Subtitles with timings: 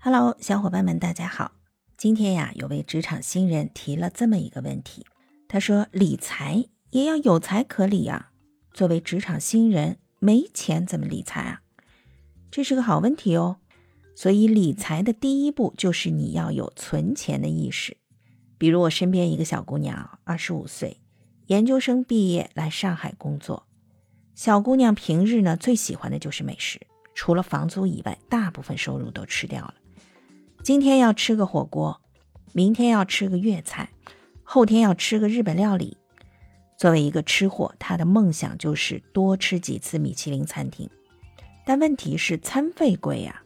[0.00, 1.52] Hello，小伙伴们，大家好。
[1.96, 5.06] 今天呀，有位职场新人提了这么一个问题，
[5.46, 8.32] 他说：“理财也要有财可理啊，
[8.72, 11.62] 作为职场新人，没钱怎么理财啊？”
[12.50, 13.58] 这是个好问题哦。
[14.14, 17.96] 所以理财的第一步就是你要有存钱的意识。
[18.58, 21.00] 比如我身边一个小姑娘，二十五岁，
[21.46, 23.66] 研究生毕业来上海工作。
[24.34, 26.80] 小姑娘平日呢最喜欢的就是美食，
[27.14, 29.74] 除了房租以外，大部分收入都吃掉了。
[30.62, 32.00] 今天要吃个火锅，
[32.52, 33.90] 明天要吃个粤菜，
[34.42, 35.96] 后天要吃个日本料理。
[36.76, 40.88] 作为一个吃货，他的梦想就是多吃几次米其林餐厅。
[41.64, 43.42] 但问题是餐费贵呀。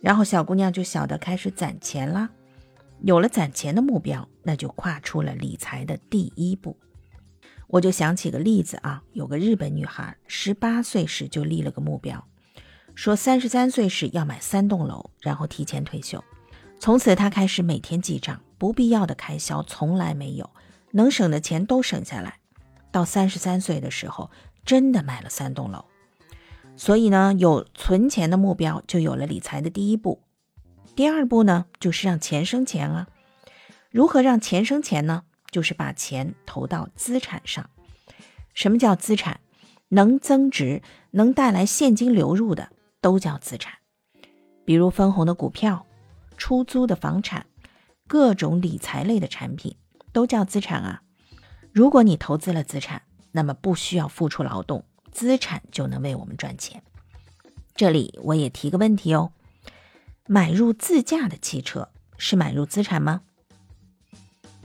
[0.00, 2.30] 然后小姑娘就晓得开始攒钱啦。
[3.00, 6.76] 有了攒钱的目标，那就跨出了理财的第一步。
[7.66, 12.24] 我就想起个例子啊，有个日本女孩，十八岁时就立了个目标。
[12.94, 16.22] 说三十三岁时要买三栋楼，然后提前退休。
[16.78, 20.50] 从此，他开始每天记账，不必要的开销从来没有，
[20.92, 22.38] 能省的钱都省下来。
[22.90, 24.30] 到三十三岁的时候，
[24.64, 25.84] 真的买了三栋楼。
[26.76, 30.22] 所以呢，有存钱的目标，就有了理财的第一步。
[30.94, 33.08] 第二步呢，就是让钱生钱啊。
[33.90, 35.24] 如何让钱生钱呢？
[35.50, 37.68] 就是把钱投到资产上。
[38.54, 39.40] 什么叫资产？
[39.88, 42.70] 能增值、能带来现金流入的。
[43.04, 43.74] 都叫资产，
[44.64, 45.84] 比如分红的股票、
[46.38, 47.44] 出租的房产、
[48.06, 49.76] 各种理财类的产品，
[50.10, 51.02] 都叫资产啊。
[51.70, 56.82] 如果你投资了资产，那么不需要付出劳动，资产就能为我们赚钱。
[57.74, 59.32] 这里我也提个问题哦：
[60.26, 63.20] 买入自驾的汽车是买入资产吗？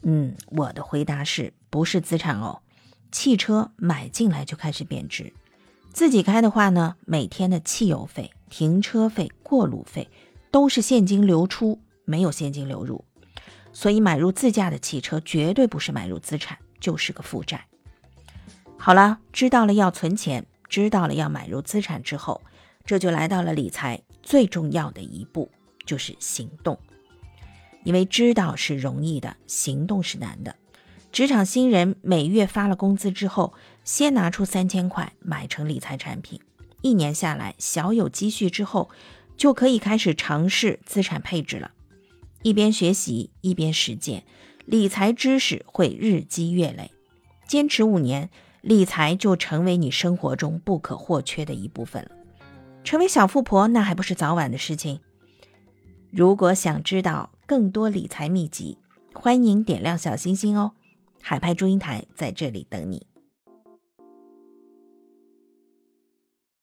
[0.00, 2.62] 嗯，我的回答是不是资产哦？
[3.10, 5.34] 汽车买进来就开始贬值。
[5.92, 10.08] 自己开的话呢，每天的汽油费、停车费、过路费
[10.50, 13.04] 都是现金流出，没有现金流入，
[13.72, 17.66] 所以买入自驾的汽车绝对不是买入资产，就是个负债。
[18.78, 22.40] 好了，知道了要存钱，知道了要买入资产之后，
[22.86, 25.50] 这就来到了理财最重要的一步，
[25.84, 26.78] 就是行动。
[27.84, 30.56] 因为知道是容易的，行动是难的。
[31.12, 33.52] 职场新人每月发了工资之后，
[33.84, 36.40] 先拿出三千块买成理财产品，
[36.80, 38.88] 一年下来小有积蓄之后，
[39.36, 41.72] 就可以开始尝试资产配置了。
[42.40, 44.24] 一边学习一边实践，
[44.64, 46.90] 理财知识会日积月累，
[47.46, 48.30] 坚持五年，
[48.62, 52.10] 理财就成为你生活中不可或缺的一部分了。
[52.84, 55.00] 成为小富婆那还不是早晚的事情。
[56.10, 58.78] 如果想知道更多理财秘籍，
[59.12, 60.72] 欢迎点亮小心心哦。
[61.22, 63.11] 海派祝英台在这里等你。